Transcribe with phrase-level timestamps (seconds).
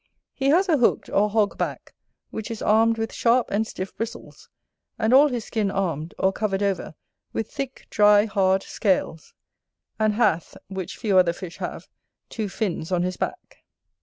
[0.33, 1.93] He has a hooked or hog back,
[2.31, 4.49] which is armed with sharp and stiff bristles,
[4.97, 6.95] and all his skin armed, or covered over
[7.33, 9.35] with thick dry hard scales,
[9.99, 11.87] and hath, which few other fish have,
[12.29, 13.57] two fins on his back.